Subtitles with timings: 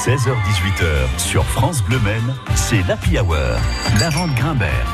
[0.00, 3.36] 16h-18h sur France Bleu Maine, c'est l'Happy Hour.
[4.00, 4.86] La vente Grimbert.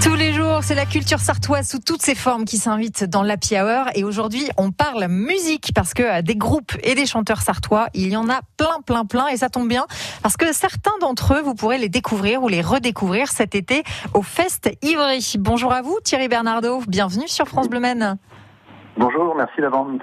[0.00, 3.56] Tous les jours, c'est la culture sartoise sous toutes ses formes qui s'invite dans l'Happy
[3.56, 3.86] Hour.
[3.96, 8.16] Et aujourd'hui, on parle musique parce que des groupes et des chanteurs sartois, il y
[8.16, 9.26] en a plein, plein, plein.
[9.26, 9.86] Et ça tombe bien
[10.22, 13.82] parce que certains d'entre eux, vous pourrez les découvrir ou les redécouvrir cet été
[14.12, 15.34] au Fest Ivry.
[15.40, 16.80] Bonjour à vous, Thierry Bernardo.
[16.86, 18.18] Bienvenue sur France Bleu Maine.
[18.96, 20.00] Bonjour, merci d'avance.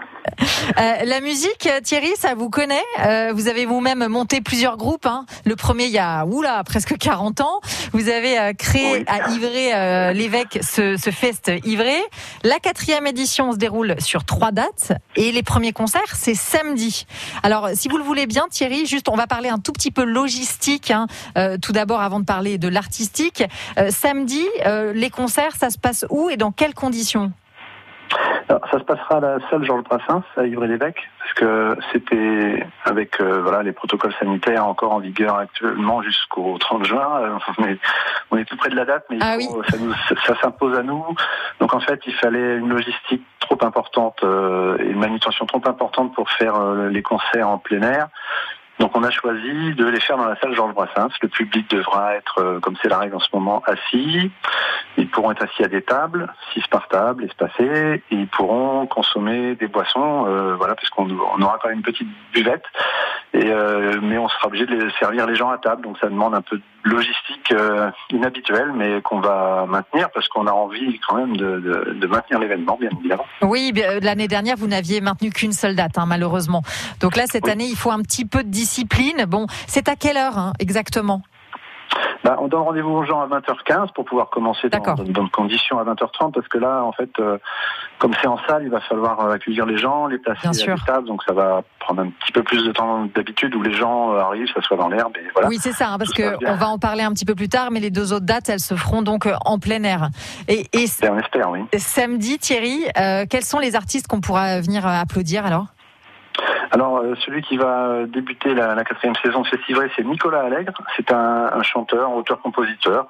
[0.77, 5.05] Euh, la musique, Thierry, ça vous connaît euh, Vous avez vous-même monté plusieurs groupes.
[5.05, 5.25] Hein.
[5.45, 7.61] Le premier, il y a oula, presque 40 ans.
[7.93, 9.05] Vous avez euh, créé Oui.
[9.07, 12.01] à Ivray euh, l'évêque ce, ce fest Ivray.
[12.43, 17.05] La quatrième édition se déroule sur trois dates et les premiers concerts, c'est samedi.
[17.43, 20.04] Alors, si vous le voulez bien, Thierry, juste, on va parler un tout petit peu
[20.04, 20.91] logistique.
[20.91, 21.07] Hein.
[21.37, 23.43] Euh, tout d'abord, avant de parler de l'artistique.
[23.77, 27.32] Euh, samedi, euh, les concerts, ça se passe où et dans quelles conditions?
[28.51, 33.22] Alors, ça se passera à la salle Georges Brassens à Ivry-l'Évêque, parce que c'était avec
[33.22, 37.22] euh, voilà les protocoles sanitaires encore en vigueur actuellement jusqu'au 30 juin.
[37.22, 37.79] Euh, on, est,
[38.31, 39.94] on est tout près de la date, mais Ah faut- ça, nous-
[40.25, 41.02] ça s'impose à nous.
[41.61, 46.13] Donc en fait, il fallait une logistique trop importante euh, et une manutention trop importante
[46.13, 48.09] pour faire euh, les concerts en plein air.
[48.80, 51.09] Donc on a choisi de les faire dans la salle Georges Brassens.
[51.22, 54.31] Le public devra être, euh, comme c'est la règle en ce moment, assis.
[54.97, 59.55] Ils pourront être assis à des tables, six par table, espacées, et ils pourront consommer
[59.55, 62.66] des boissons, euh, voilà, parce qu'on on aura quand même une petite buvette,
[63.33, 66.07] et euh, mais on sera obligé de les servir les gens à table, donc ça
[66.07, 70.99] demande un peu de logistique euh, inhabituelle, mais qu'on va maintenir parce qu'on a envie
[71.07, 73.25] quand même de, de, de maintenir l'événement, bien évidemment.
[73.41, 76.61] Oui, euh, l'année dernière, vous n'aviez maintenu qu'une seule date, hein, malheureusement.
[76.99, 77.51] Donc là, cette Oui.
[77.51, 79.25] année, il faut un petit peu de discipline.
[79.27, 81.21] Bon, c'est à quelle heure hein, exactement?
[82.23, 84.95] Bah, on donne rendez-vous aux gens à 20h15 pour pouvoir commencer dans, D'accord.
[84.95, 87.38] dans, dans de conditions à 20h30 parce que là, en fait, euh,
[87.97, 90.53] comme c'est en salle, il va falloir euh, accueillir les gens, les placer Bien à
[90.53, 90.75] sûr.
[90.75, 93.73] des tables, donc ça va prendre un petit peu plus de temps d'habitude où les
[93.73, 95.47] gens euh, arrivent, ça soit dans l'herbe et voilà.
[95.50, 96.53] Oui, c'est ça, hein, parce Tout ça que bien.
[96.53, 98.59] on va en parler un petit peu plus tard, mais les deux autres dates, elles
[98.59, 100.09] se feront donc en plein air.
[100.47, 101.66] Et, on espère, oui.
[101.78, 105.66] samedi, Thierry, euh, quels sont les artistes qu'on pourra venir applaudir alors?
[106.71, 110.73] Alors, euh, celui qui va débuter la, la quatrième saison de Festival, c'est Nicolas Allègre.
[110.95, 113.07] C'est un, un chanteur, auteur-compositeur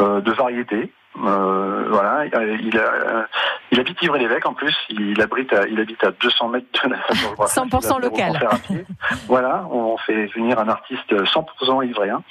[0.00, 0.92] euh, de variété.
[1.24, 3.26] Euh, voilà, il, il, a,
[3.72, 4.76] il habite Ivry-l'Évêque en plus.
[4.90, 7.64] Il habite à, il habite à 200 mètres de la salle Georges Brassens.
[7.64, 8.84] 100% Il va venir au local.
[9.26, 12.22] voilà, on fait venir un artiste 100% ivréen.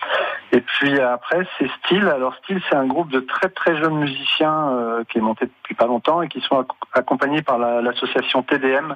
[0.54, 2.08] Et puis après, c'est Style.
[2.08, 5.76] Alors Style, c'est un groupe de très très jeunes musiciens euh, qui est monté depuis
[5.76, 8.96] pas longtemps et qui sont ac- accompagnés par la- l'association TDM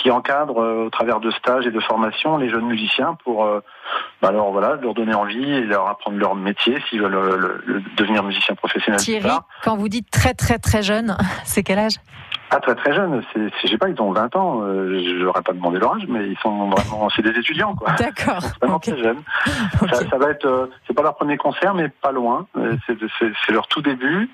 [0.00, 3.60] qui encadre euh, au travers de stages et de formations les jeunes musiciens pour euh,
[4.22, 7.62] bah alors voilà leur donner envie et leur apprendre leur métier s'ils veulent euh, le-
[7.66, 9.28] le- devenir musicien professionnel Thierry,
[9.62, 11.96] quand vous dites très très très jeune, c'est quel âge?
[12.52, 15.22] Ah très très jeunes, c'est c'est- je sais pas ils ont 20 ans, euh, je
[15.24, 17.92] n'aurais pas demandé leur âge mais ils sont vraiment c'est des étudiants quoi.
[17.98, 18.40] D'accord.
[18.60, 19.22] Vraiment très jeunes.
[20.10, 22.46] ça va être, euh, c'est pas leur premier concert, mais pas loin.
[22.56, 24.30] Euh, c'est c'est- c'est leur tout début,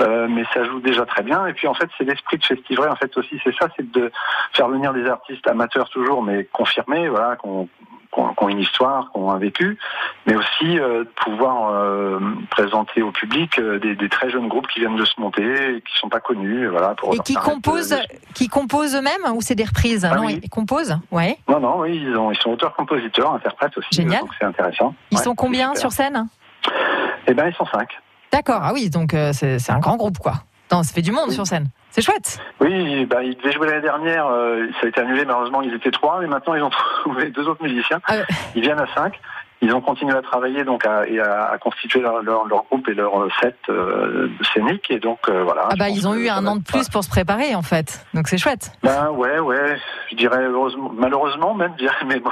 [0.00, 1.46] euh, mais ça joue déjà très bien.
[1.46, 2.88] Et puis en fait, c'est l'esprit de Festivray.
[2.88, 4.10] En fait aussi, c'est ça, c'est de
[4.52, 7.68] faire venir des artistes amateurs toujours, mais confirmés, voilà, qu'on
[8.10, 9.78] qui ont une histoire, qui ont un vécu,
[10.26, 12.18] mais aussi euh, de pouvoir euh,
[12.50, 15.82] présenter au public euh, des, des très jeunes groupes qui viennent de se monter, et
[15.82, 17.94] qui sont pas connus, voilà, pour Et qui composent,
[18.34, 20.04] qui composent eux-mêmes ou c'est des reprises?
[20.10, 20.40] Ah Non, oui.
[20.42, 20.96] ils composent.
[21.12, 21.36] Ouais.
[21.48, 24.20] Non, non, oui, ils, ont, ils sont auteurs, compositeurs, interprètes aussi, Génial.
[24.20, 24.94] donc c'est intéressant.
[25.10, 26.26] Ils Ouais, sont combien sur scène?
[27.26, 27.90] Eh ben, ils sont cinq.
[28.32, 28.60] D'accord.
[28.62, 30.34] Ah oui, donc euh, c'est un grand groupe quoi.
[30.70, 31.68] Non, ça fait du monde sur scène.
[31.90, 32.38] C'est chouette.
[32.60, 35.90] Oui, bah, ils devaient jouer l'année dernière, euh, ça a été annulé, malheureusement ils étaient
[35.90, 38.00] trois, mais maintenant ils ont trouvé deux autres musiciens.
[38.06, 38.24] Ah ouais.
[38.54, 39.18] Ils viennent à cinq.
[39.60, 42.88] Ils ont continué à travailler donc à, et à, à constituer leur, leur, leur groupe
[42.88, 45.66] et leur euh, set euh, scénique et donc euh, voilà.
[45.70, 48.06] Ah bah ils ont eu un an de plus pour se préparer en fait.
[48.14, 48.70] Donc c'est chouette.
[48.84, 49.76] Ben ouais, ouais,
[50.10, 52.30] je dirais heureusement, malheureusement même, je dirais, mais bon,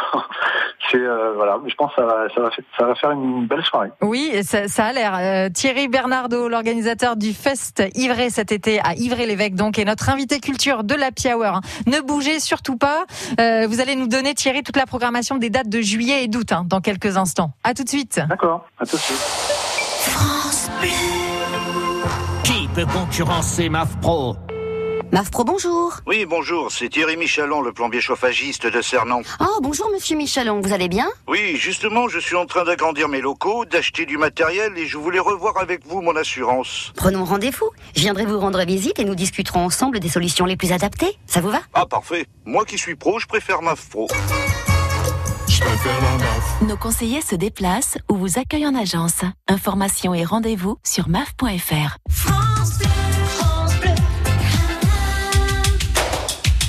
[0.91, 3.47] c'est euh, voilà, je pense que ça va, ça va, faire, ça va faire une
[3.47, 3.91] belle soirée.
[4.03, 5.51] Oui, ça, ça a l'air.
[5.53, 10.85] Thierry Bernardo, l'organisateur du Fest Ivray cet été à Ivray-l'Évêque, donc, est notre invité culture
[10.85, 11.61] de la Hour.
[11.87, 13.05] Ne bougez surtout pas.
[13.39, 16.65] Vous allez nous donner, Thierry, toute la programmation des dates de juillet et d'août hein,
[16.67, 17.53] dans quelques instants.
[17.65, 18.21] À tout de suite.
[18.29, 19.19] D'accord, à tout de suite.
[22.45, 24.37] Qui peut concurrencer MAF Pro
[25.13, 25.95] MAF Pro, bonjour.
[26.07, 29.23] Oui, bonjour, c'est Thierry Michalon, le plombier chauffagiste de Cernan.
[29.39, 31.07] Oh, bonjour, monsieur Michalon, vous allez bien?
[31.29, 35.21] Oui, justement, je suis en train d'agrandir mes locaux, d'acheter du matériel et je voulais
[35.21, 36.93] revoir avec vous mon assurance.
[36.97, 37.71] Prenons rendez-vous.
[37.95, 41.17] Je viendrai vous rendre visite et nous discuterons ensemble des solutions les plus adaptées.
[41.27, 41.61] Ça vous va?
[41.73, 42.27] Ah, parfait.
[42.45, 43.63] Moi qui suis pro, je préfère
[45.65, 46.63] MAF.
[46.69, 49.23] Nos conseillers se déplacent ou vous accueillent en agence.
[49.49, 51.97] Informations et rendez-vous sur maf.fr.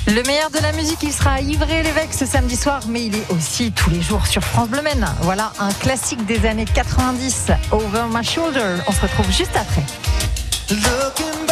[0.06, 3.30] Le meilleur de la musique, il sera à Ivry-l'Évêque ce samedi soir, mais il est
[3.30, 5.06] aussi tous les jours sur France Bleu Maine.
[5.20, 8.76] Voilà un classique des années 90, Over My Shoulder.
[8.86, 9.84] On se retrouve juste après.
[10.70, 11.47] Looking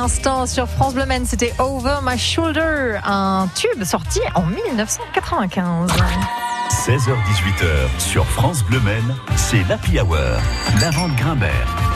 [0.00, 5.90] l'instant sur France Bleu c'était Over My Shoulder, un tube sorti en 1995.
[6.70, 8.80] 16h-18h sur France Bleu
[9.36, 10.40] c'est l'Happy Hour.
[10.80, 11.87] Lavande Grimbert.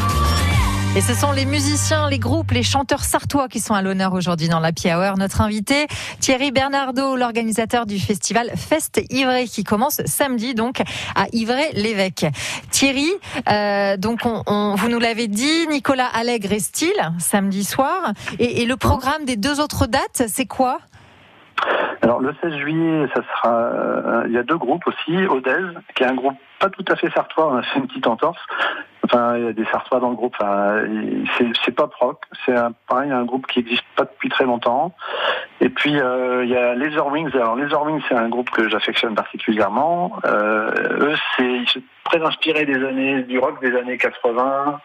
[0.94, 4.48] Et ce sont les musiciens, les groupes, les chanteurs sartois qui sont à l'honneur aujourd'hui
[4.50, 5.16] dans l'Happy Hour.
[5.16, 5.86] Notre invité,
[6.20, 10.80] Thierry Bernardo, l'organisateur du festival Fest Ivray qui commence samedi donc
[11.14, 12.26] à Ivray-l'Évêque.
[12.70, 13.08] Thierry,
[13.50, 18.12] euh, donc on, on- vous nous l'avez dit, Nicolas Allègre et Style, samedi soir.
[18.38, 20.78] Et, et le programme des deux autres dates, c'est quoi?
[22.02, 23.54] Alors le 16 juillet, ça sera.
[23.54, 25.16] euh, il y a deux groupes aussi.
[25.26, 25.56] Odez,
[25.96, 27.50] qui est un groupe pas tout à fait sartois.
[27.50, 28.38] On a fait une petite entorse.
[29.14, 30.36] Il y a des sartois dans le groupe.
[31.64, 32.22] C'est pop rock.
[32.44, 34.94] C'est un, pareil un groupe qui existe pas depuis très longtemps.
[35.60, 37.30] Et puis euh, il y a Laser Wings.
[37.34, 40.18] Alors Laser Wings, c'est un groupe que j'affectionne particulièrement.
[40.24, 44.80] Euh, eux, c'est ils sont très inspirés des années du rock des années 80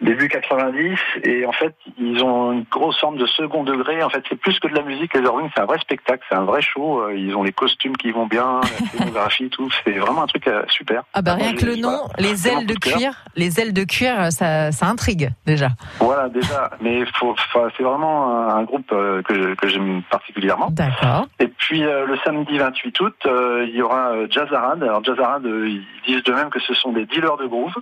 [0.00, 4.22] début 90 et en fait ils ont une grosse forme de second degré en fait
[4.28, 6.60] c'est plus que de la musique les Wings c'est un vrai spectacle c'est un vrai
[6.62, 10.26] show Euh, ils ont les costumes qui vont bien la scénographie tout c'est vraiment un
[10.26, 12.96] truc euh, super Ah bah Moi, rien que le nom, les ailes de cœur.
[12.96, 15.68] cuir, les ailes de cuir, ça, ça intrigue déjà.
[16.00, 17.34] voilà déjà mais faut,
[17.76, 21.26] c'est vraiment un, groupe euh, que, que j'aime particulièrement D'accord.
[21.38, 24.82] Et puis euh, le samedi 28 août, euh, il y aura euh, Jazzarad.
[24.82, 27.74] Alors Jazzarad, euh, ils disent de même que ce sont des dealers de groove.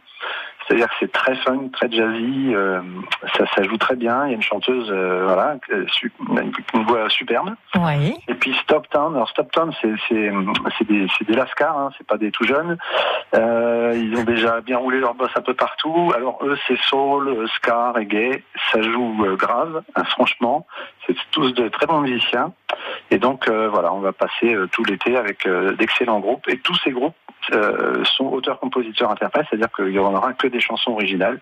[0.73, 2.81] C'est-à-dire que c'est très fun, très jazzy, euh,
[3.37, 4.25] ça, ça joue très bien.
[4.25, 7.51] Il y a une chanteuse, euh, voilà, une, une voix superbe.
[7.75, 8.15] Oui.
[8.27, 12.31] Et puis Stop Town, alors Stop Town, c'est des des lascars, hein, c'est pas des
[12.31, 12.79] tout jeunes.
[13.35, 16.11] Euh, ils ont déjà bien roulé leur boss un peu partout.
[16.17, 20.67] Alors eux, c'est soul, euh, ska, reggae, ça joue euh, grave, hein, franchement.
[21.07, 22.55] C'est tous de très bons musiciens.
[23.13, 26.49] Et donc euh, voilà, on va passer euh, tout l'été avec euh, d'excellents groupes.
[26.49, 27.15] Et tous ces groupes
[28.17, 31.41] sont auteurs, compositeurs, interprètes, c'est-à-dire qu'il y en aura que des chansons originales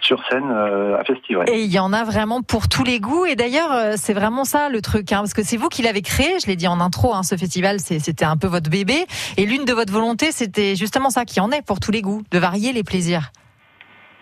[0.00, 1.48] sur scène à Festivray.
[1.48, 3.26] Et il y en a vraiment pour tous les goûts.
[3.26, 6.40] Et d'ailleurs, c'est vraiment ça le truc, hein, parce que c'est vous qui l'avez créé.
[6.42, 9.06] Je l'ai dit en intro, hein, ce festival, c'était un peu votre bébé.
[9.36, 12.22] Et l'une de votre volonté, c'était justement ça, qui en est pour tous les goûts,
[12.32, 13.30] de varier les plaisirs.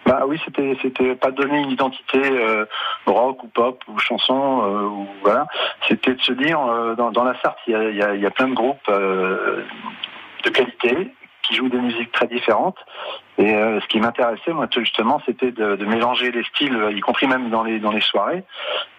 [0.06, 2.66] Bah oui, c'était c'était pas donner une identité euh,
[3.06, 5.46] rock ou pop ou chanson euh, ou voilà.
[5.88, 10.50] C'était de se dire euh, dans, la Sarthe, il y a, plein de groupes de
[10.50, 11.10] qualité
[11.46, 12.76] qui jouent des musiques très différentes.
[13.36, 17.26] Et euh, ce qui m'intéressait, moi, justement, c'était de, de mélanger les styles, y compris
[17.26, 18.44] même dans les dans les soirées,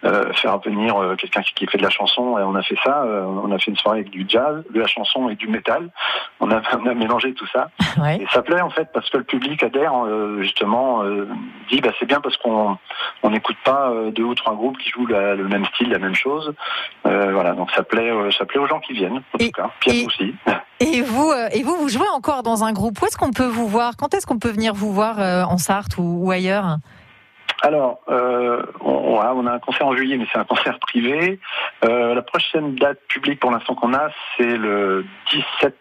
[0.04, 2.38] euh, faire venir euh, quelqu'un qui, qui fait de la chanson.
[2.38, 3.02] Et on a fait ça.
[3.04, 5.88] euh, on a fait une soirée avec du jazz, de la chanson et du métal.
[6.40, 7.68] On a, on a mélangé tout ça.
[7.98, 8.18] Ouais.
[8.20, 11.26] Et ça plaît en fait parce que le public adhère euh, justement, euh,
[11.70, 12.76] dit bah c'est bien parce qu'on
[13.22, 15.98] on n'écoute pas euh, deux ou trois groupes qui jouent la- le même style, la
[15.98, 16.52] même chose.
[17.06, 19.62] Euh, voilà, donc ça plaît, euh, ça plaît aux gens qui viennent en Et- tout
[19.62, 19.70] cas.
[19.86, 20.34] Et- nous aussi.
[20.80, 23.00] Et vous, euh, et vous, vous jouez encore dans un groupe.
[23.00, 23.96] Où est-ce qu'on peut vous voir?
[23.96, 26.76] Quand est-ce qu'on peut venir vous voir euh, en Sarthe ou, ailleurs?
[27.62, 31.40] Alors, euh, on, a un concert en juillet, mais c'est un concert privé.
[31.84, 35.06] Euh, la prochaine date publique pour l'instant qu'on a, c'est le
[35.60, 35.74] 17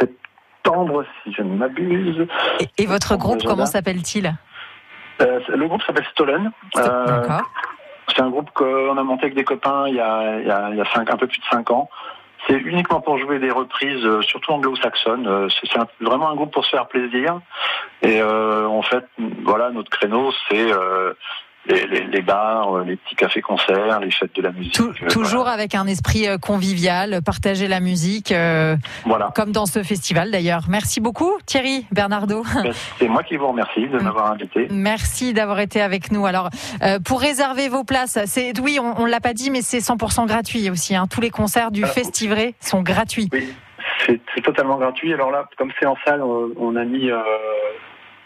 [0.00, 2.26] septembre, si je ne m'abuse.
[2.60, 4.34] Et, et votre groupe, comment s'appelle-t-il?
[5.20, 6.50] Euh, le groupe s'appelle Stolen.
[6.74, 7.42] D'accord.
[8.08, 10.70] C'est un groupe qu'on a monté avec des copains il y a, il y a,
[10.70, 11.90] il y a cinq, un peu plus de 5 ans.
[12.48, 15.26] C'est uniquement pour jouer des reprises, euh, surtout anglo-saxonnes.
[15.26, 17.40] Euh, C'est vraiment un groupe pour se faire plaisir.
[18.02, 19.04] Et euh, en fait,
[19.44, 20.72] voilà, notre créneau, c'est
[21.68, 24.80] les, les, les bars, euh, les petits cafés-concerts, les fêtes de la musique.
[24.80, 29.30] Euh, toujours avec un esprit euh, convivial, partager la musique, euh, Voilà.
[29.34, 30.62] comme dans ce festival d'ailleurs.
[30.68, 32.42] Merci beaucoup Thierry Bernardo.
[32.54, 34.66] Ben, C'est moi qui vous remercie de m'avoir invité.
[34.70, 36.26] Merci d'avoir été avec nous.
[36.26, 36.50] Alors,
[36.82, 40.26] euh, pour réserver vos places, c'est oui, on, on l'a pas dit, mais c'est 100%
[40.26, 40.96] gratuit aussi.
[40.96, 41.06] hein.
[41.10, 41.88] Tous les concerts du Ah.
[41.88, 43.28] Festivray sont gratuits.
[43.32, 43.52] Oui,
[44.06, 45.12] c'est c'est totalement gratuit.
[45.12, 47.18] Alors là, comme c'est en salle, on, on a mis euh,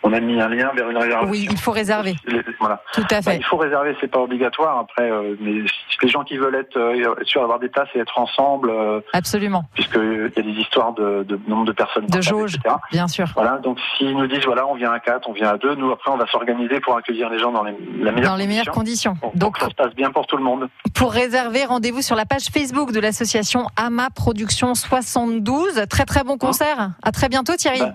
[0.03, 1.31] on a mis un lien vers une réservation.
[1.31, 2.15] Oui, il faut réserver.
[2.61, 2.83] Voilà.
[2.93, 3.37] Tout à Bah, fait.
[3.37, 4.79] il faut réserver, c'est pas obligatoire.
[4.79, 5.63] Après, euh, mais
[6.03, 9.65] les gens qui veulent être, euh, sûrs d'avoir des places et être ensemble, euh, Absolument.
[9.75, 12.75] puisqu'il y a des histoires de, de nombre de personnes, De jauge, etc.
[12.91, 13.27] bien sûr.
[13.35, 15.91] Voilà, donc s'ils nous disent voilà, on vient à 4, on vient à 2, nous
[15.93, 18.67] après on va s'organiser pour accueillir les gens dans les, la meilleure Dans les meilleures
[18.71, 19.15] conditions.
[19.15, 20.69] Pour, pour Donc, que ça se passe bien pour tout le monde.
[20.95, 25.83] pour réserver, rendez-vous sur la page Facebook de l'association AMA Production 72.
[25.89, 26.91] Très très bon concert.
[27.03, 27.81] À très bientôt Thierry.
[27.81, 27.95] Bah,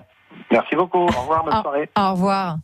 [0.50, 0.98] Merci beaucoup.
[0.98, 1.90] Au revoir, bonne soirée.
[1.96, 2.56] Au revoir.